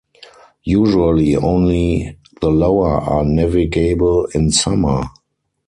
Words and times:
Usually 0.63 1.35
only 1.35 2.17
the 2.41 2.49
lower 2.49 2.89
are 3.01 3.23
navigable 3.23 4.25
in 4.33 4.49
summer. 4.49 5.03